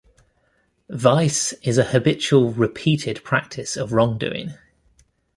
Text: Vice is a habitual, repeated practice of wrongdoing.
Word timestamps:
Vice 0.89 1.53
is 1.61 1.77
a 1.77 1.83
habitual, 1.83 2.51
repeated 2.53 3.23
practice 3.23 3.77
of 3.77 3.93
wrongdoing. 3.93 4.55